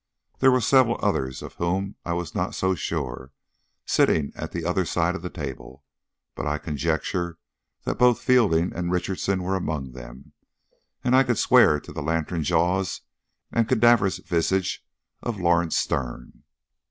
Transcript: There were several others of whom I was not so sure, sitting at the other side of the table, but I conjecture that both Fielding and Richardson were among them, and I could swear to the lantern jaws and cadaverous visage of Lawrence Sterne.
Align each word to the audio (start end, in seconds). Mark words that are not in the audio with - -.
There 0.39 0.49
were 0.51 0.61
several 0.61 0.97
others 1.03 1.43
of 1.43 1.53
whom 1.61 1.95
I 2.03 2.13
was 2.13 2.33
not 2.33 2.55
so 2.55 2.73
sure, 2.73 3.31
sitting 3.85 4.31
at 4.33 4.51
the 4.51 4.65
other 4.65 4.83
side 4.83 5.13
of 5.13 5.21
the 5.21 5.29
table, 5.29 5.83
but 6.33 6.47
I 6.47 6.57
conjecture 6.57 7.37
that 7.83 7.99
both 7.99 8.19
Fielding 8.19 8.73
and 8.73 8.91
Richardson 8.91 9.43
were 9.43 9.55
among 9.55 9.91
them, 9.91 10.31
and 11.03 11.15
I 11.15 11.21
could 11.21 11.37
swear 11.37 11.79
to 11.81 11.93
the 11.93 12.01
lantern 12.01 12.43
jaws 12.43 13.01
and 13.51 13.69
cadaverous 13.69 14.17
visage 14.17 14.83
of 15.21 15.39
Lawrence 15.39 15.77
Sterne. 15.77 16.45